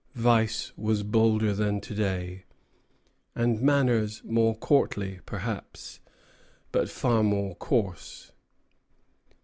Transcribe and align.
Vice 0.15 0.75
was 0.75 1.03
bolder 1.03 1.53
than 1.53 1.79
to 1.81 1.93
day, 1.93 2.45
and 3.35 3.61
manners 3.61 4.23
more 4.25 4.55
courtly, 4.57 5.19
perhaps, 5.27 5.99
but 6.71 6.89
far 6.89 7.21
more 7.21 7.53
coarse. 7.53 8.31